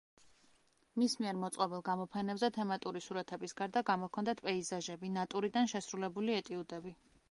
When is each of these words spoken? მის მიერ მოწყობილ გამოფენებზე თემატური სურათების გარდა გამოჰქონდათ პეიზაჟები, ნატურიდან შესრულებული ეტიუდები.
მის 1.01 1.13
მიერ 1.23 1.37
მოწყობილ 1.41 1.83
გამოფენებზე 1.89 2.51
თემატური 2.57 3.03
სურათების 3.09 3.55
გარდა 3.63 3.87
გამოჰქონდათ 3.93 4.45
პეიზაჟები, 4.49 5.17
ნატურიდან 5.23 5.75
შესრულებული 5.75 6.41
ეტიუდები. 6.43 7.01